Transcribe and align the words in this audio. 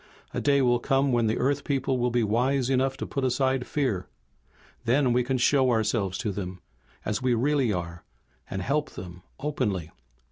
A 0.33 0.41
day 0.41 0.63
will 0.63 0.79
come 0.79 1.11
when 1.11 1.27
the 1.27 1.37
Earth 1.37 1.63
people 1.63 1.99
will 1.99 2.09
be 2.09 2.23
wise 2.23 2.71
enough 2.71 2.97
to 2.97 3.05
put 3.05 3.23
aside 3.23 3.67
fear. 3.67 4.07
Then 4.85 5.13
we 5.13 5.23
can 5.23 5.37
show 5.37 5.69
ourselves 5.69 6.17
to 6.17 6.31
them 6.31 6.59
as 7.05 7.21
we 7.21 7.35
really 7.35 7.71
are, 7.71 8.03
and 8.49 8.63
help 8.63 8.89
them 8.93 9.21
openly." 9.39 9.91